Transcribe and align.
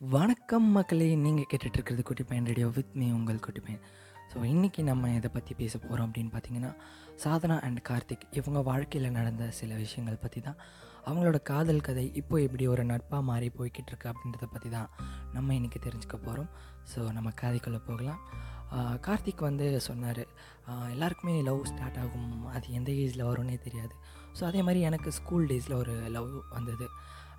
வணக்கம் 0.00 0.66
மக்களே 0.74 1.06
நீங்கள் 1.22 1.46
கேட்டுட்ருக்கிறது 1.50 2.02
குட்டி 2.02 2.24
பையன் 2.24 2.46
ரேடியோ 2.46 2.66
வித் 2.74 2.92
மீ 2.94 3.06
உங்கள் 3.12 3.40
குட்டி 3.40 3.60
பையன் 3.60 3.80
ஸோ 4.30 4.36
இன்றைக்கி 4.44 4.82
நம்ம 4.82 5.10
இதை 5.14 5.30
பற்றி 5.36 5.52
பேச 5.54 5.78
போகிறோம் 5.78 6.06
அப்படின்னு 6.08 6.32
பார்த்தீங்கன்னா 6.34 6.70
சாதனா 7.24 7.56
அண்ட் 7.66 7.80
கார்த்திக் 7.88 8.26
இவங்க 8.30 8.60
வாழ்க்கையில் 8.60 9.10
நடந்த 9.10 9.50
சில 9.50 9.70
விஷயங்கள் 9.74 10.20
பற்றி 10.24 10.40
தான். 10.40 10.58
அவங்களோட 11.06 11.38
காதல் 11.42 11.80
கதை 11.80 12.04
இப்போ 12.20 12.36
எப்படி 12.40 12.66
ஒரு 12.66 12.84
நட்பாக 12.84 13.22
மாறி 13.22 13.48
போய்கிட்டு 13.58 13.90
இருக்கு 13.92 14.10
அப்படின்றத 14.12 14.48
பற்றி 14.54 14.70
தான் 14.76 14.88
நம்ம 15.32 15.54
இன்றைக்கி 15.54 15.80
தெரிஞ்சுக்க 15.86 16.18
போகிறோம் 16.26 16.50
ஸோ 16.92 17.00
நம்ம 17.16 17.32
கதைக்குள்ளே 17.42 17.80
போகலாம். 17.90 18.20
கார்த்திக் 19.00 19.46
வந்து 19.48 19.80
சொன்னார் 19.80 20.22
எல்லாருக்குமே 20.94 21.42
லவ் 21.42 21.68
ஸ்டார்ட் 21.72 22.00
ஆகும். 22.04 22.32
அது 22.54 22.66
எந்த 22.78 22.92
ஏஜில் 23.02 23.28
வரும்னே 23.30 23.58
தெரியாது. 23.66 23.94
ஸோ 24.38 24.44
அதே 24.50 24.60
மாதிரி 24.66 24.80
எனக்கு 24.88 25.10
ஸ்கூல் 25.18 25.46
டேஸில் 25.50 25.78
ஒரு 25.82 25.94
லவ் 26.16 26.32
வந்தது. 26.56 26.86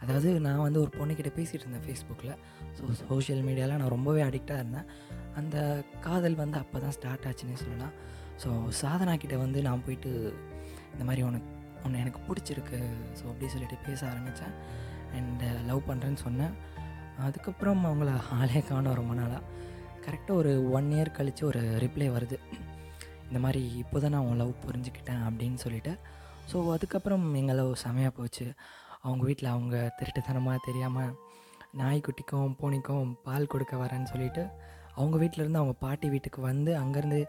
அதாவது 0.03 0.29
நான் 0.45 0.63
வந்து 0.65 0.79
ஒரு 0.83 0.91
பொண்ணுக்கிட்ட 0.97 1.31
பேசிகிட்டு 1.37 1.65
இருந்தேன் 1.65 1.85
ஃபேஸ்புக்கில் 1.85 2.35
ஸோ 2.77 2.83
சோஷியல் 3.01 3.43
மீடியாவில் 3.47 3.79
நான் 3.81 3.93
ரொம்பவே 3.95 4.21
அடிக்டாக 4.27 4.61
இருந்தேன். 4.61 4.87
அந்த 5.39 5.57
காதல் 6.05 6.37
வந்து 6.41 6.57
அப்போ 6.63 6.79
தான் 6.85 6.95
ஸ்டார்ட் 6.97 7.27
ஆச்சுன்னே 7.29 7.57
சொல்லலாம். 7.63 7.93
ஸோ 8.43 8.49
சாதனாக்கிட்ட 8.81 9.37
வந்து 9.45 9.61
நான் 9.67 9.83
போயிட்டு 9.87 10.11
இந்த 10.93 11.03
மாதிரி 11.09 11.23
உனக்கு 11.29 11.49
உன்னை 11.85 11.97
எனக்கு 12.03 12.21
பிடிச்சிருக்கு. 12.27 12.79
ஸோ 13.17 13.23
அப்படி 13.31 13.49
சொல்லிட்டு 13.55 13.77
பேச 13.87 14.01
ஆரம்பித்தேன் 14.11 14.55
அண்ட் 15.17 15.43
லவ் 15.69 15.87
பண்ணுறேன்னு 15.89 16.21
சொன்னேன். 16.25 16.55
அதுக்கப்புறம் 17.27 17.85
அவங்கள 17.89 18.11
ஆளே 18.39 18.59
காணும் 18.71 18.97
ரொம்ப 18.99 19.13
நாளாக 19.21 19.43
கரெக்டாக 20.05 20.39
ஒரு 20.41 20.51
ஒன் 20.77 20.89
இயர் 20.95 21.15
கழித்து 21.17 21.43
ஒரு 21.51 21.61
ரிப்ளை 21.83 22.07
வருது. 22.15 22.37
இந்த 23.29 23.39
மாதிரி 23.45 23.61
இப்போ 23.81 23.97
தான் 24.03 24.13
நான் 24.15 24.27
உன் 24.29 24.39
லவ் 24.41 24.53
புரிஞ்சுக்கிட்டேன் 24.65 25.23
அப்படின்னு 25.27 25.59
சொல்லிவிட்டு 25.63 25.93
ஸோ 26.49 26.57
அதுக்கப்புறம் 26.75 27.25
எங்களை 27.39 27.63
செமையாக 27.85 28.13
போச்சு. 28.19 28.45
அவங்க 29.05 29.23
வீட்டில் 29.29 29.53
அவங்க 29.55 29.75
திருட்டுத்தனமாக 29.97 30.59
தெரியாமல் 30.67 31.11
நாய்க்குட்டிக்கும் 31.79 32.53
பூனைக்கும் 32.59 33.09
பால் 33.25 33.51
கொடுக்க 33.53 33.73
வரேன்னு 33.81 34.11
சொல்லிட்டு 34.13 34.43
அவங்க 34.99 35.15
வீட்டிலேருந்து 35.21 35.59
அவங்க 35.61 35.75
பாட்டி 35.83 36.07
வீட்டுக்கு 36.13 36.39
வந்து 36.51 36.71
அங்கேருந்து 36.83 37.19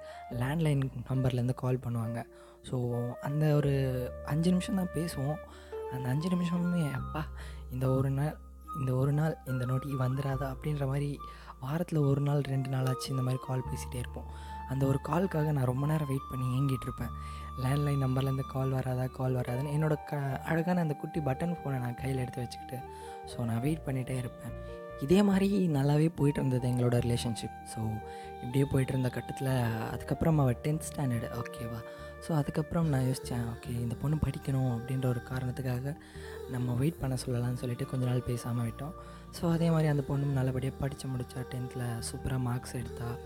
லேண்ட்லைன் 0.40 0.84
நம்பர்லேருந்து 1.08 1.56
கால் 1.62 1.82
பண்ணுவாங்க. 1.84 2.20
ஸோ 2.68 2.76
அந்த 3.28 3.44
ஒரு 3.58 3.72
அஞ்சு 4.32 4.48
நிமிஷம் 4.54 4.80
தான் 4.80 4.94
பேசுவோம். 4.96 5.38
அந்த 5.94 6.06
அஞ்சு 6.12 6.28
நிமிஷமுமே 6.34 6.84
அப்பா 7.00 7.22
இந்த 7.74 7.84
ஒரு 7.98 8.10
நாள் 8.18 8.34
இந்த 8.78 8.90
ஒரு 9.02 9.12
நாள் 9.18 9.34
இந்த 9.52 9.64
நோட்டி 9.70 9.96
வந்துடாதா 10.04 10.48
அப்படின்ற 10.54 10.84
மாதிரி 10.92 11.10
வாரத்தில் 11.62 12.00
ஒரு 12.10 12.20
நாள் 12.28 12.42
ரெண்டு 12.52 12.68
நாள் 12.74 12.88
ஆச்சு 12.90 13.08
இந்த 13.14 13.22
மாதிரி 13.26 13.40
கால் 13.46 13.68
பேசிகிட்டே 13.70 13.98
இருப்போம். 14.02 14.28
அந்த 14.72 14.82
ஒரு 14.90 14.98
காலுக்காக 15.08 15.52
நான் 15.56 15.70
ரொம்ப 15.72 15.84
நேரம் 15.92 16.10
வெயிட் 16.10 16.28
பண்ணி 16.32 16.46
ஏங்கிட்டு 16.56 16.86
இருப்பேன். 16.88 17.14
லேண்ட்லைன் 17.62 18.02
நம்பர்லேருந்து 18.04 18.46
கால் 18.46 18.70
வராதா 18.70 19.06
கால் 19.06 19.34
வராதுன்னு 19.34 19.74
என்னோட 19.76 19.94
க 20.10 20.18
அழகான 20.44 20.80
அந்த 20.80 20.94
குட்டி 20.94 21.20
பட்டன் 21.20 21.56
ஃபோனை 21.58 21.78
நான் 21.78 21.94
கையில் 21.94 22.18
எடுத்து 22.18 22.40
வச்சுக்கிட்டு 22.40 22.78
ஸோ 23.30 23.44
நான் 23.44 23.60
வெயிட் 23.60 23.86
பண்ணிகிட்டே 23.86 24.16
இருப்பேன். 24.18 24.54
இதே 25.00 25.22
மாதிரி 25.22 25.68
நல்லாவே 25.68 26.08
போயிட்டு 26.16 26.40
இருந்தது 26.40 26.68
எங்களோட 26.68 26.96
ரிலேஷன்ஷிப் 27.06 27.58
ஸோ 27.74 27.80
இப்படியே 28.42 28.64
போயிட்டு 28.64 28.92
இருந்த 28.92 29.08
கட்டத்தில் 29.08 29.52
அதுக்கப்புறம் 29.92 30.38
அவள் 30.38 30.58
டென்த் 30.64 30.86
ஸ்டாண்டர்டு 30.90 31.28
ஓகேவா 31.40 31.80
ஸோ 32.26 32.30
அதுக்கப்புறம் 32.32 32.88
நான் 32.88 33.06
யோசித்தேன் 33.08 33.46
ஓகே 33.52 33.70
இந்த 33.84 33.94
பொண்ணு 34.02 34.16
படிக்கணும் 34.26 34.72
அப்படின்ற 34.76 35.06
ஒரு 35.06 35.22
காரணத்துக்காக 35.30 35.94
நம்ம 36.50 36.74
வெயிட் 36.74 37.00
பண்ண 37.00 37.16
சொல்லலாம்னு 37.24 37.54
சொல்லிட்டு 37.54 37.86
கொஞ்ச 37.86 38.06
நாள் 38.06 38.28
பேசாமல் 38.30 38.66
விட்டோம். 38.68 38.94
ஸோ 39.40 39.52
அதே 39.52 39.70
மாதிரி 39.70 39.88
அந்த 39.88 40.04
பொண்ணும் 40.08 40.36
நல்லபடியாக 40.38 40.76
படித்து 40.76 41.08
முடித்தா 41.08 41.42
டென்த்தில் 41.52 41.86
சூப்பராக 42.08 42.38
மார்க்ஸ் 42.38 42.74
எடுத்தால் 42.74 43.18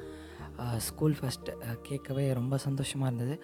ஸ்கூல் 0.87 1.17
ஃபஸ்ட்டு 1.19 1.53
கேட்கவே 1.89 2.25
ரொம்ப 2.33 2.57
சந்தோஷமாக 2.57 3.11
இருந்தது. 3.11 3.37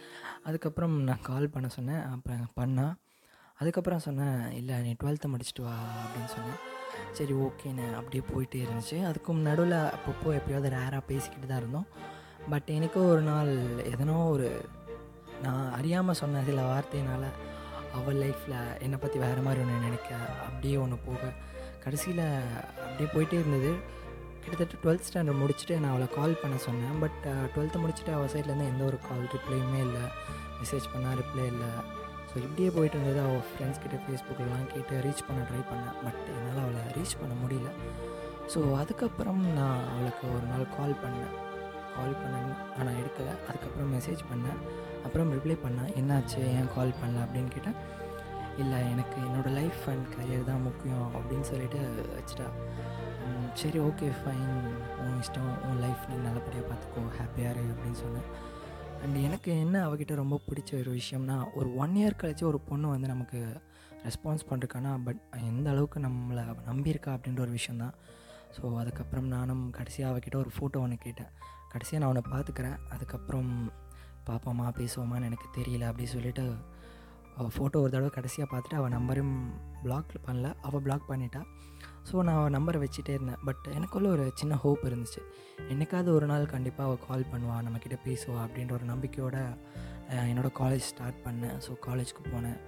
அதுக்கப்புறம் 0.44 0.96
நான் 1.08 1.26
கால் 1.30 1.52
பண்ண 1.54 1.68
சொன்னேன். 1.68 2.02
அப்புறம் 2.14 2.50
பண்ணா. 2.60 2.86
அதுக்கப்புறம் 3.60 4.04
சொன்னேன் 4.08 4.38
இல்லை 4.58 4.76
நீ 4.84 4.92
டுவெல்த்து 5.00 5.32
முடிச்சுட்டு 5.32 5.64
வா 5.66 5.74
அப்படின்னு 6.02 6.30
சொன்னேன். 6.36 6.60
சரி 7.12 7.34
ஓகேண்ணே 7.46 7.86
அப்படியே 7.98 8.22
போயிட்டே 8.30 8.60
இருந்துச்சு. 8.66 8.98
அதுக்கும் 9.10 9.46
நடுவில் 9.48 9.76
அப்பப்போ 9.96 10.28
எப்போயாவது 10.38 10.74
ரேராக 10.76 11.02
பேசிக்கிட்டு 11.10 11.46
தான் 11.46 11.62
இருந்தோம். 11.62 11.88
பட் 12.52 12.68
எனக்கும் 12.76 13.10
ஒரு 13.12 13.22
நாள் 13.22 13.52
எதனோ 13.92 14.16
ஒரு 14.34 14.48
நான் 15.42 15.72
அறியாமல் 15.78 16.18
சொன்ன 16.20 16.42
சில 16.48 16.62
வார்த்தையினால் 16.70 17.28
அவள் 17.98 18.20
லைஃப்பில் 18.22 18.58
என்னை 18.84 18.98
பற்றி 18.98 19.18
வேறு 19.18 19.40
மாதிரி 19.46 19.62
ஒன்று 19.64 19.86
நினைக்க 19.86 20.08
அப்படியே 20.48 20.76
ஒன்று 20.76 20.96
போக 21.06 21.32
கடைசியில் 21.84 22.26
அப்படியே 22.86 23.08
போயிட்டே 23.14 23.38
இருந்தது. 23.42 23.72
கிட்டத்தட்ட 24.44 24.76
டுவெல்த் 24.82 25.06
ஸ்டாண்டர்ட் 25.08 25.40
முடிச்சுட்டு 25.42 25.74
நான் 25.80 25.92
அவளை 25.94 26.08
கால் 26.18 26.40
பண்ண 26.42 26.56
சொன்னேன். 26.66 26.98
பட் 27.02 27.18
டுவெல்த்து 27.54 27.78
uh, 27.78 27.82
முடிச்சுட்டு 27.82 28.12
அவள் 28.16 28.30
சைட்லேருந்து 28.34 28.70
எந்த 28.72 28.84
ஒரு 28.84 28.98
கால் 29.08 29.26
ரிப்ளையுமே 29.34 29.80
இல்லை. 29.86 30.04
மெசேஜ் 30.60 30.86
பண்ணால் 30.94 31.18
ரிப்ளை 31.20 31.44
இல்லை. 31.44 31.70
ஸோ 32.30 32.34
இப்படியே 32.46 32.70
போயிட்டு 32.76 32.96
இருந்தது. 32.96 33.20
அவள் 33.26 33.44
ஃப்ரெண்ட்ஸ் 33.50 33.82
கிட்ட 33.82 33.96
ஃபேஸ்புக்கெலாம் 34.04 34.66
கேட்டு 34.72 35.00
ரீச் 35.06 35.22
பண்ண 35.28 35.40
ட்ரை 35.50 35.62
பண்ணேன். 35.70 35.96
பட் 36.04 36.20
என்னால் 36.36 36.60
அவளை 36.64 36.82
ரீச் 36.96 37.14
பண்ண 37.20 37.34
முடியல. 37.42 37.70
ஸோ 38.54 38.60
அதுக்கப்புறம் 38.82 39.42
நான் 39.58 39.82
அவளுக்கு 39.92 40.24
ஒரு 40.36 40.46
நாள் 40.46 40.66
கால் 40.76 41.00
பண்ணேன். 41.02 41.34
கால் 41.96 42.18
பண்ணேன். 42.22 42.52
ஆனால் 42.78 42.98
எடுக்கலை. 43.00 43.34
அதுக்கப்புறம் 43.48 43.92
மெசேஜ் 43.96 44.22
பண்ணேன். 44.32 44.60
அப்புறம் 45.04 45.32
ரிப்ளை 45.36 45.56
பண்ணேன் 45.66 45.92
என்னாச்சு? 46.00 46.40
ஏன் 46.58 46.72
கால் 46.76 46.98
பண்ணல? 47.00 47.24
அப்படின்னு 47.26 47.52
கேட்டேன் 47.56 47.78
இல்லை 48.58 48.78
எனக்கு 48.92 49.18
என்னோடய 49.26 49.56
லைஃப் 49.58 49.82
அண்ட் 49.86 50.08
கரியர் 50.14 50.48
தான் 50.50 50.66
முக்கியம். 50.68 51.06
அப்படின்னு 51.18 51.46
சொல்லிட்டு 51.52 51.80
வச்சுட்டா. 52.16 52.48
சரி 53.58 53.78
ஓகே 53.78 54.06
ஃபைன் 54.18 54.46
உன் 55.02 55.16
இஷ்டம் 55.22 55.48
உன் 55.66 55.80
லைஃப் 55.84 56.02
நீ 56.10 56.16
நல்லபடியாக 56.26 56.64
பார்த்துக்கோ 56.68 57.00
ஹாப்பியாக 57.16 57.50
இரு 57.54 57.72
அப்படின்னு 57.72 57.98
சொன்னேன். 58.02 58.28
அண்ட் 59.02 59.16
எனக்கு 59.26 59.50
என்ன 59.64 59.76
அவகிட்ட 59.88 60.14
ரொம்ப 60.20 60.36
பிடிச்ச 60.46 60.70
ஒரு 60.80 60.90
விஷயம்னா 61.00 61.36
ஒரு 61.54 61.68
ஒன் 61.76 61.94
இயர் 62.00 62.16
கழிச்சு 62.20 62.44
ஒரு 62.50 62.60
பொண்ணு 62.60 62.88
வந்து 62.88 63.08
நமக்கு 63.12 63.38
ரெஸ்பான்ஸ் 64.06 64.46
பண்ணிருக்கானா 64.50 64.92
பட் 65.06 65.20
எந்த 65.50 65.70
அளவுக்கு 65.70 66.00
நம்மளை 66.00 66.44
நம்பியிருக்கா 66.70 67.10
அப்படின்ற 67.16 67.40
ஒரு 67.40 67.50
விஷயந்தான் 67.50 67.94
ஸோ 68.56 68.62
அதுக்கப்புறம் 68.82 69.28
நானும் 69.36 69.70
கடைசியாக 69.70 70.12
அவகிட்ட 70.12 70.36
ஒரு 70.36 70.52
ஃபோட்டோ 70.56 70.80
ஒன்று 70.84 70.98
கேட்டேன். 71.06 71.30
கடைசியாக 71.72 72.00
நான் 72.02 72.10
அவனை 72.10 72.22
பார்த்துக்கிறேன் 72.34 72.78
அதுக்கப்புறம் 72.94 73.50
பார்ப்போமா 74.28 74.68
பேசுவோமான்னு 74.80 75.28
எனக்கு 75.30 75.48
தெரியல 75.58 75.84
அப்படின்னு 75.90 76.14
சொல்லிட்டு 76.16 76.44
அவள் 77.36 77.54
ஃபோட்டோ 77.56 77.76
ஒரு 77.84 77.90
தடவை 77.90 78.10
கடைசியாக 78.10 78.48
பார்த்துட்டு 78.52 78.80
அவள் 78.80 78.96
நம்பரும் 78.98 79.36
பிளாக் 79.84 80.14
பண்ணல. 80.26 80.48
அவள் 80.62 80.84
பிளாக் 80.86 81.10
பண்ணிட்டா. 81.10 81.42
ஸோ 82.08 82.14
நான் 82.26 82.38
அவள் 82.40 82.54
நம்பரை 82.56 82.78
வச்சுட்டே 82.82 83.12
இருந்தேன். 83.16 83.40
பட் 83.48 83.64
எனக்குள்ள 83.76 84.08
ஒரு 84.16 84.24
சின்ன 84.40 84.54
ஹோப் 84.62 84.82
இருந்துச்சு. 84.90 85.20
என்னைக்காவது 85.72 86.10
ஒரு 86.18 86.26
நாள் 86.30 86.52
கண்டிப்பாக 86.54 86.88
அவள் 86.88 87.04
கால் 87.08 87.30
பண்ணுவாள் 87.32 87.64
நம்மக்கிட்ட 87.66 87.98
பேசுவாள் 88.06 88.44
அப்படின்ற 88.46 88.74
ஒரு 88.78 88.86
நம்பிக்கையோட 88.92 89.36
என்னோடய 90.30 90.52
காலேஜ் 90.60 90.86
ஸ்டார்ட் 90.92 91.20
பண்ணேன். 91.26 91.58
ஸோ 91.66 91.72
காலேஜுக்கு 91.86 92.24
போனேன். 92.32 92.58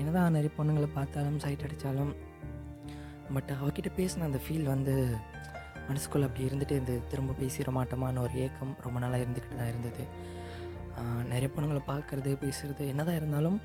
என்னதான் 0.00 0.36
நிறைய 0.36 0.50
பொண்ணுங்களை 0.58 0.88
பார்த்தாலும் 0.98 1.40
சைட் 1.44 1.64
அடித்தாலும் 1.68 2.12
பட் 3.34 3.50
அவகிட்ட 3.60 3.90
பேசின 3.98 4.26
அந்த 4.28 4.40
ஃபீல் 4.44 4.68
வந்து 4.74 4.94
மனசுக்குள்ளே 5.88 6.26
அப்படி 6.28 6.46
இருந்துகிட்டே 6.48 6.76
இருந்தது. 6.78 7.00
திரும்ப 7.12 7.36
பேசிட 7.40 7.70
மாட்டோமான்னு 7.78 8.22
ஒரு 8.26 8.34
ஏக்கம் 8.44 8.74
ரொம்ப 8.84 8.98
நாளாக 9.04 9.24
இருந்துக்கிட்டு 9.24 9.58
தான் 9.60 9.72
இருந்தது. 9.72 10.04
நிறைய 11.32 11.48
பொண்ணுங்களை 11.54 11.82
பார்க்குறது 11.90 12.30
பேசுகிறது 12.44 12.84
என்னதான் 12.92 13.18
இருந்தாலும் 13.20 13.58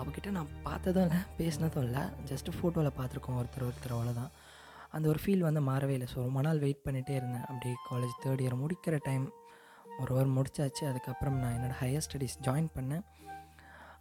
அவகிட்ட 0.00 0.28
நான் 0.36 0.52
பார்த்ததும் 0.66 1.04
இல்லை 1.06 1.20
பேசினதும் 1.38 1.86
இல்லை. 1.86 2.02
ஜஸ்ட்டு 2.30 2.54
ஃபோட்டோவில் 2.56 2.96
பார்த்துருக்கோம் 2.98 3.38
ஒருத்தர் 3.40 3.66
ஒருத்தர் 3.68 3.94
அவ்வளோதான் 3.96 4.30
அந்த 4.94 5.06
ஒரு 5.12 5.20
ஃபீல் 5.22 5.46
வந்து 5.48 5.60
மாறவே 5.70 5.94
இல்லை. 5.96 6.08
ஸோ 6.12 6.18
ரொம்ப 6.26 6.40
நாள் 6.46 6.62
வெயிட் 6.64 6.84
பண்ணிகிட்டே 6.86 7.14
இருந்தேன். 7.20 7.46
அப்படியே 7.50 7.74
காலேஜ் 7.90 8.14
தேர்ட் 8.24 8.42
இயர் 8.44 8.56
முடிக்கிற 8.62 8.96
டைம் 9.08 9.26
ஒரு 10.02 10.12
வாரம் 10.16 10.36
முடிச்சாச்சு. 10.38 10.82
அதுக்கப்புறம் 10.90 11.36
நான் 11.42 11.54
என்னோடய 11.56 11.78
ஹையர் 11.82 12.04
ஸ்டடீஸ் 12.06 12.36
ஜாயின் 12.46 12.68
பண்ணேன். 12.76 13.04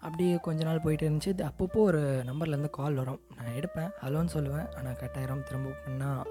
அப்படியே 0.05 0.33
கொஞ்ச 0.47 0.61
நாள் 0.67 0.83
போயிட்டு 0.83 1.05
இருந்துச்சு. 1.05 1.31
இது 1.35 1.43
அப்பப்போ 1.49 1.79
ஒரு 1.89 2.01
நம்பர்லேருந்து 2.29 2.69
கால் 2.79 2.99
வரும். 3.01 3.21
நான் 3.37 3.55
எடுப்பேன். 3.59 3.89
ஹலோன்னு 4.03 4.33
சொல்லுவேன். 4.35 4.67
ஆனால் 4.77 4.99
கட்டாயிரம் 5.01 5.45
திரும்ப 5.47 5.73
பண்ணால் 5.85 6.21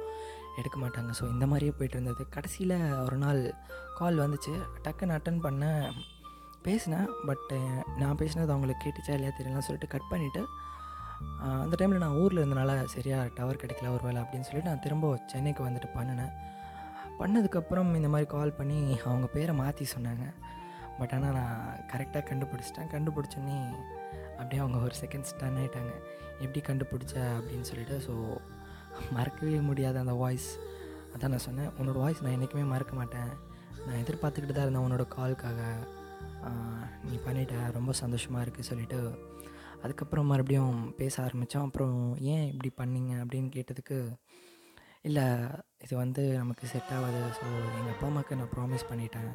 எடுக்க 0.61 0.77
மாட்டாங்க. 0.85 1.11
ஸோ 1.19 1.25
இந்த 1.35 1.47
மாதிரியே 1.47 1.73
போயிட்டு 1.79 1.97
இருந்தது. 1.99 2.23
கடைசியில் 2.37 2.77
ஒரு 3.07 3.19
நாள் 3.25 3.41
கால் 3.99 4.23
வந்துச்சு. 4.25 4.55
டக்குன்னு 4.87 5.17
அட்டன் 5.17 5.45
பண்ணேன். 5.47 5.85
பேசினேன். 6.67 7.11
பட்டு 7.29 7.59
நான் 8.03 8.19
பேசினது 8.23 8.55
அவங்களுக்கு 8.55 8.85
கேட்டுச்சா 8.85 9.15
இல்லையா 9.17 9.35
தெரியலாம் 9.41 9.67
சொல்லிட்டு 9.69 9.93
கட் 9.95 10.11
பண்ணிவிட்டு 10.13 10.43
அந்த 11.65 11.75
டைமில் 11.79 12.03
நான் 12.05 12.19
ஊரில் 12.23 12.41
இருந்தனால 12.43 12.73
சரியாக 12.95 13.31
டவர் 13.39 13.61
கிடைக்கல 13.63 13.91
ஒரு 13.97 14.03
வேலை 14.07 14.21
அப்படின்னு 14.23 14.47
சொல்லிட்டு 14.49 14.71
நான் 14.71 14.85
திரும்ப 14.87 15.11
சென்னைக்கு 15.33 15.63
வந்துட்டு 15.67 15.89
பண்ணினேன். 15.97 16.33
பண்ணதுக்கப்புறம் 17.21 17.91
இந்த 18.01 18.09
மாதிரி 18.15 18.29
கால் 18.35 18.57
பண்ணி 18.59 18.79
அவங்க 19.09 19.29
பேரை 19.37 19.55
மாற்றி 19.63 19.85
சொன்னாங்க. 19.95 20.25
பட் 20.99 21.13
ஆனால் 21.17 21.37
நான் 21.39 21.59
கரெக்டாக 21.93 22.23
கண்டுபிடிச்சிட்டேன். 22.31 22.91
கண்டுபிடிச்சோன்னே 22.95 23.59
அப்படியே 24.39 24.61
அவங்க 24.65 24.79
ஒரு 24.87 24.95
செகண்ட் 25.03 25.29
ஸ்டன் 25.31 25.59
ஆகிட்டாங்க 25.61 25.93
எப்படி 26.45 26.61
கண்டுபிடிச்ச? 26.69 27.15
அப்படின்னு 27.39 27.69
சொல்லிட்டு 27.71 27.97
ஸோ 28.07 28.15
மறக்கவே 29.17 29.61
முடியாத 29.71 29.97
அந்த 30.05 30.15
வாய்ஸ் 30.23 30.49
அதான் 31.15 31.33
நான் 31.35 31.47
சொன்னேன் 31.49 31.71
உன்னோட 31.79 31.99
வாய்ஸ் 32.05 32.23
நான் 32.25 32.35
என்றைக்குமே 32.37 32.65
மறக்க 32.73 32.93
மாட்டேன். 33.01 33.31
நான் 33.87 34.01
எதிர்பார்த்துக்கிட்டு 34.03 34.57
தான் 34.57 34.67
இருந்தேன் 34.67 34.87
உன்னோட 34.87 35.05
காலுக்காக 35.17 35.61
நீ 37.09 37.15
பண்ணிட்ட 37.27 37.55
ரொம்ப 37.77 37.91
சந்தோஷமாக 38.03 38.45
இருக்குது 38.45 38.69
சொல்லிட்டு 38.71 38.99
அதுக்கப்புறம் 39.85 40.31
மறுபடியும் 40.33 40.79
பேச 41.01 41.15
ஆரம்பித்தோம். 41.27 41.67
அப்புறம் 41.69 41.97
ஏன் 42.33 42.47
இப்படி 42.53 42.71
பண்ணீங்க 42.81 43.13
அப்படின்னு 43.23 43.51
கேட்டதுக்கு 43.57 43.99
இல்லை 45.09 45.27
இது 45.85 45.95
வந்து 46.03 46.23
நமக்கு 46.41 46.65
செட் 46.71 46.93
ஆகாது. 46.95 47.21
ஸோ 47.37 47.45
எங்கள் 47.79 47.93
அப்பா 47.93 48.07
அம்மாவுக்கு 48.09 48.39
நான் 48.41 48.53
ப்ராமிஸ் 48.55 48.89
பண்ணிட்டேன். 48.91 49.31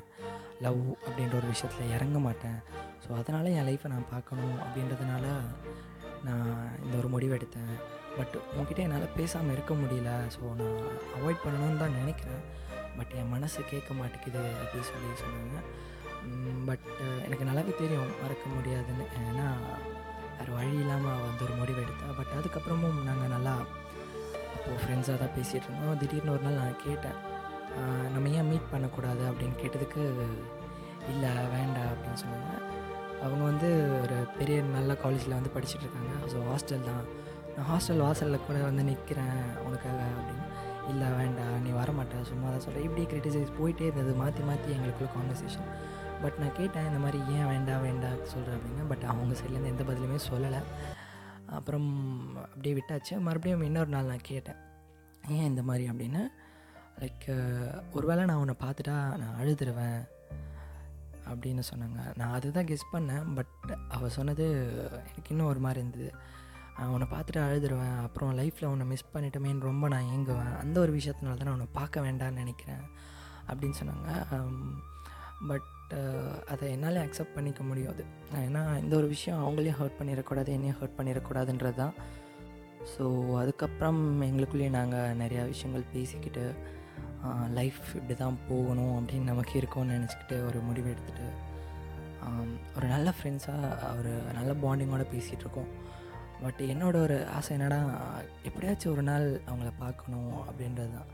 லவ் 0.66 0.82
அப்படின்ற 1.06 1.36
ஒரு 1.40 1.48
விஷயத்தில் 1.54 1.94
இறங்க 1.96 2.18
மாட்டேன். 2.26 2.60
ஸோ 3.04 3.10
அதனால் 3.22 3.54
என் 3.58 3.68
லைஃப்பை 3.70 3.92
நான் 3.94 4.12
பார்க்கணும். 4.14 4.58
அப்படின்றதுனால 4.66 5.26
நான் 6.28 6.52
இந்த 6.84 6.94
ஒரு 7.02 7.10
முடிவு 7.16 7.34
எடுத்தேன். 7.38 7.74
பட் 8.18 8.36
உங்ககிட்ட 8.52 8.82
என்னால் 8.88 9.16
பேசாமல் 9.20 9.56
இருக்க 9.56 9.74
முடியல. 9.84 10.12
ஸோ 10.36 10.42
நான் 10.60 10.78
அவாய்ட் 11.18 11.44
பண்ணணும்னு 11.46 11.82
தான் 11.84 11.98
நினைக்கிறேன். 12.02 12.44
பட் 12.98 13.14
என் 13.20 13.34
மனசு 13.36 13.60
கேட்க 13.74 13.92
மாட்டேங்குது 14.02 14.44
அப்படின்னு 14.62 14.90
சொல்லி 14.92 15.10
சொன்னாங்க. 15.24 15.58
பட் 16.70 16.86
எனக்கு 17.26 17.48
நல்லாவே 17.50 17.74
தெரியும். 17.82 18.12
மறக்க 18.24 18.46
முடியாதுன்னு. 18.58 19.06
ஏன்னா 19.22 19.48
வேறு 20.44 20.56
வழி 20.60 20.78
இல்லாமல் 20.84 21.12
அவள் 21.12 21.28
வந்து 21.28 21.44
ஒரு 21.46 21.54
முடிவு 21.60 21.80
எடுத்தேன் 21.84 22.16
பட் 22.18 22.32
அதுக்கப்புறமும் 22.38 22.98
நாங்கள் 23.10 23.32
நல்லா 23.34 23.54
அப்போது 24.56 24.80
ஃப்ரெண்ட்ஸாக 24.82 25.16
தான் 25.22 25.32
பேசிகிட்டு 25.36 25.68
இருந்தோம். 25.68 25.98
திடீர்னு 26.02 26.34
ஒரு 26.34 26.44
நாள் 26.46 26.58
நான் 26.62 26.82
கேட்டேன் 26.86 27.18
நம்ம 28.14 28.32
ஏன் 28.40 28.50
மீட் 28.50 28.68
பண்ணக்கூடாது? 28.74 29.24
அப்படின்னு 29.30 29.56
கேட்டதுக்கு 29.62 30.02
இல்லை 31.14 31.32
வேண்டாம் 31.54 31.90
அப்படின்னு 31.94 32.20
சொன்னாங்க. 32.24 32.52
அவங்க 33.24 33.44
வந்து 33.52 33.70
ஒரு 34.02 34.18
பெரிய 34.40 34.58
நல்ல 34.76 34.92
காலேஜில் 35.04 35.38
வந்து 35.38 35.54
படிச்சுட்டு 35.56 35.86
இருக்காங்க. 35.86 36.14
ஸோ 36.34 36.44
ஹாஸ்டல் 36.50 36.86
தான். 36.90 37.04
நான் 37.56 37.70
ஹாஸ்டல் 37.72 38.04
வாசலில் 38.06 38.46
கூட 38.48 38.60
வந்து 38.70 38.86
நிற்கிறேன் 38.92 39.42
உனக்காக 39.66 40.02
அப்படின்னு. 40.18 40.46
இல்லை 40.92 41.10
வேண்டாம் 41.22 41.58
நீ 41.66 41.72
வரமாட்டேன் 41.82 42.30
சும்மா 42.32 42.48
தான் 42.54 42.64
சொல்கிறேன் 42.66 42.88
இப்படி 42.90 43.04
கிரிட்டிசைஸ் 43.14 43.58
போயிட்டே 43.60 43.88
இருந்தது. 43.90 44.14
மாற்றி 44.24 44.44
மாற்றி 44.52 44.72
எங்களுக்குள்ள 44.78 45.12
கான்வர்சேஷன் 45.18 45.70
பட் 46.24 46.38
நான் 46.44 46.58
கேட்டேன் 46.62 46.90
இந்த 46.90 47.00
மாதிரி 47.06 47.20
ஏன் 47.38 47.50
வேண்டாம் 47.54 47.86
வேண்டாம் 47.88 48.20
சொல்கிறேன் 48.34 48.58
அப்படின்னு 48.58 48.73
பட் 48.90 49.04
அவங்க 49.04 49.40
சைட்லேருந்து 49.40 49.66
எந்த 49.66 49.84
பதிலுமே 49.84 50.20
சொல்லலை. 50.32 50.64
அப்புறம் 51.46 52.20
அப்படியே 52.36 52.76
விட்டாச்சு. 52.76 53.20
மறுபடியும் 53.20 53.62
இன்னொரு 53.62 53.88
நாள் 53.88 54.06
நான் 54.06 54.18
கேட்டேன் 54.22 54.56
ஏன் 55.30 55.46
இந்த 55.46 55.64
மாதிரி? 55.64 55.90
அப்படின்னு. 55.90 56.28
லைக் 57.00 57.82
ஒருவேளை 57.92 58.26
நான் 58.26 58.38
உன்னை 58.38 58.56
பார்த்துட்டா 58.60 59.18
நான் 59.18 59.36
அழுதுருவேன் 59.42 60.08
அப்படின்னு 61.28 61.64
சொன்னாங்க. 61.74 62.18
நான் 62.18 62.32
அதுதான் 62.32 62.66
கெஸ் 62.66 62.88
பண்ணேன் 62.94 63.36
பட் 63.36 63.78
அவள் 63.90 64.10
சொன்னது 64.10 64.70
எனக்கு 64.90 65.30
இன்னும் 65.30 65.46
ஒரு 65.46 65.60
மாதிரி 65.60 65.80
இருந்தது. 65.80 66.14
நான் 66.78 66.88
உன்னை 66.88 67.08
பார்த்துட்டு 67.12 67.38
அழுதுருவேன் 67.38 68.02
அப்புறம் 68.02 68.38
லைஃப்பில் 68.38 68.66
உன்னை 68.66 68.86
மிஸ் 68.86 69.06
பண்ணிட்டோமேன்னு 69.14 69.60
ரொம்ப 69.60 69.88
நான் 69.88 70.04
ஏங்குவேன். 70.04 70.58
அந்த 70.58 70.80
ஒரு 70.80 70.96
விஷயத்தினால 70.96 71.16
தான் 71.22 71.38
நான் 71.38 71.52
உன்னை 71.52 71.68
பார்க்க 71.72 72.02
வேண்டாம்னு 72.02 72.32
நினைக்கிறேன் 72.32 72.82
அப்படின்னு 73.48 73.74
சொன்னாங்க. 73.84 74.26
Um, 74.32 74.82
பட் 75.48 75.62
அதை 76.54 76.66
என்னால் 76.76 77.00
அக்செப்ட் 77.06 77.36
பண்ணிக்க 77.38 77.62
முடியாது. 77.70 78.04
ஏன்னா 78.48 78.62
இந்த 78.84 78.94
ஒரு 79.00 79.08
விஷயம் 79.16 79.42
அவங்களையும் 79.44 79.80
ஹர்ட் 79.80 79.98
பண்ணிடக்கூடாது 80.00 80.50
என்னையும் 80.58 80.78
ஹர்ட் 80.82 80.98
பண்ணிடக்கூடாதுன்றது 81.00 81.78
தான். 81.82 81.96
ஸோ 82.94 83.04
அதுக்கப்புறம் 83.42 84.02
எங்களுக்குள்ளேயே 84.30 84.72
நாங்கள் 84.80 85.18
நிறையா 85.24 85.44
விஷயங்கள் 85.54 85.92
பேசிக்கிட்டு 85.96 86.46
லைஃப் 87.58 87.82
இப்படி 87.98 88.16
தான் 88.22 88.38
போகணும் 88.48 88.96
அப்படின்னு 89.00 89.32
நமக்கு 89.32 89.54
இருக்கோன்னு 89.62 89.98
நினச்சிக்கிட்டு 89.98 90.38
ஒரு 90.50 90.60
முடிவு 90.70 90.90
எடுத்துகிட்டு 90.94 91.28
ஒரு 92.78 92.88
நல்ல 92.94 93.10
ஃப்ரெண்ட்ஸாக 93.18 93.92
ஒரு 94.00 94.12
நல்ல 94.38 94.52
பாண்டிங்கோட 94.64 95.06
பேசிகிட்டு 95.14 95.44
இருக்கோம். 95.46 95.72
பட் 96.44 96.62
என்னோட 96.74 96.96
ஒரு 97.06 97.18
ஆசை 97.38 97.52
என்னடா 97.58 97.80
எப்படியாச்சும் 98.48 98.94
ஒரு 98.94 99.04
நாள் 99.10 99.28
அவங்கள 99.50 99.70
பார்க்கணும் 99.84 100.34
அப்படின்றது 100.48 100.92
தான். 100.98 101.10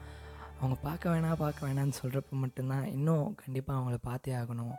அவங்க 0.60 0.76
பார்க்க 0.88 1.12
வேணாம் 1.12 1.42
பார்க்க 1.44 1.68
வேணாம்னு 1.68 1.98
சொல்கிறப்ப 2.02 2.38
மட்டும்தான் 2.44 2.86
இன்னும் 2.96 3.28
கண்டிப்பாக 3.42 3.78
அவங்கள 3.80 3.98
பார்த்தே 4.08 4.34
ஆகணும். 4.40 4.74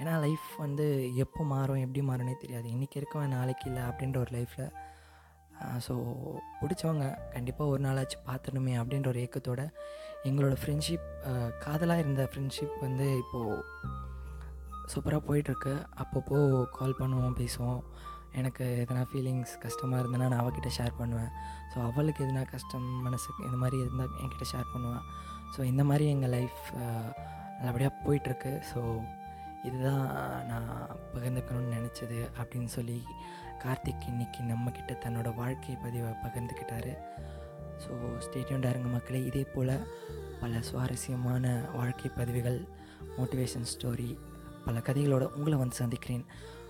ஏன்னா 0.00 0.12
லைஃப் 0.24 0.48
வந்து 0.64 0.86
எப்போ 1.24 1.42
மாறும் 1.52 1.82
எப்படி 1.84 2.00
மாறும்னே 2.08 2.34
தெரியாது. 2.42 2.66
இன்றைக்கி 2.74 2.96
இருக்கவன் 3.00 3.34
நாளைக்கு 3.36 3.66
இல்லை 3.70 3.82
அப்படின்ற 3.90 4.18
ஒரு 4.24 4.32
லைஃப்பில் 4.36 4.68
ஸோ 5.84 5.94
பிடிச்சவங்க 6.60 7.04
கண்டிப்பாக 7.34 7.72
ஒரு 7.72 7.80
நாளாச்சும் 7.84 8.26
பார்த்துடணுமே 8.28 8.74
அப்படின்ற 8.80 9.08
ஒரு 9.12 9.20
ஏக்கத்தோட 9.26 9.62
எங்களோட 10.28 10.54
ஃப்ரெண்ட்ஷிப் 10.62 11.06
காதலாக 11.64 12.02
இருந்த 12.04 12.24
ஃப்ரெண்ட்ஷிப் 12.32 12.76
வந்து 12.80 13.06
இப்போது 13.22 13.62
சூப்பராக 14.92 15.22
போயிட்டுருக்கு 15.28 15.74
அப்பப்போ 16.02 16.38
கால் 16.78 16.98
பண்ணுவோம் 16.98 17.38
பேசுவோம். 17.40 17.80
எனக்கு 18.40 18.64
எதனா 18.82 19.02
ஃபீலிங்ஸ் 19.10 19.52
கஷ்டமாக 19.64 20.00
இருந்ததுன்னா 20.02 20.28
நான் 20.32 20.42
அவகிட்ட 20.44 20.70
ஷேர் 20.78 20.98
பண்ணுவேன். 21.00 21.30
ஸோ 21.72 21.76
அவளுக்கு 21.88 22.24
எதனா 22.26 22.42
கஷ்டம் 22.54 22.88
மனசுக்கு 23.06 23.40
இந்த 23.48 23.58
மாதிரி 23.62 23.76
இருந்தால் 23.84 24.16
என்கிட்ட 24.22 24.46
ஷேர் 24.52 24.72
பண்ணுவேன் 24.74 25.04
ஸோ 25.54 25.60
இந்த 25.72 25.82
மாதிரி 25.90 26.06
எங்கள் 26.14 26.34
லைஃப் 26.36 26.64
நல்லபடியாக 27.60 27.94
போயிட்டுருக்கு. 28.04 28.52
ஸோ 28.70 28.80
இதுதான் 29.68 30.04
நான் 30.50 30.68
பகிர்ந்துக்கணும்னு 31.14 31.76
நினச்சது 31.78 32.18
அப்படின்னு 32.40 32.70
சொல்லி 32.76 32.98
கார்த்திக் 33.62 34.04
இன்னைக்கு 34.12 34.40
நம்மக்கிட்ட 34.50 34.92
தன்னோட 35.04 35.28
வாழ்க்கை 35.40 35.76
பதிவை 35.84 36.10
பகிர்ந்துக்கிட்டாரு. 36.24 36.92
ஸோ 37.84 37.92
ஸ்டேட்யூண்டாக 38.26 38.72
இருங்க 38.74 38.90
மக்களே. 38.96 39.20
இதே 39.30 39.44
போல் 39.54 39.74
பல 40.42 40.60
சுவாரஸ்யமான 40.68 41.54
வாழ்க்கை 41.78 42.10
பதிவுகள் 42.18 42.60
மோட்டிவேஷன் 43.18 43.68
ஸ்டோரி 43.72 44.10
பல 44.66 44.78
கதைகளோடு 44.86 45.26
உங்களை 45.38 45.56
வந்து 45.62 45.76
சந்திக்கிறேன். 45.82 46.24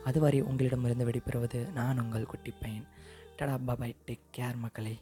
அதுவரை 0.06 0.40
உங்களிடமிருந்து 0.40 1.06
விடைபெறுவது 1.08 1.60
நான் 1.72 2.00
உங்கள் 2.02 2.30
குட்டி 2.32 2.52
பையன் 2.60 2.86
டடா 3.38 3.54
பாபாய் 3.68 3.94
டேக் 4.06 4.26
கேர் 4.36 4.62
மக்களை. 4.64 4.94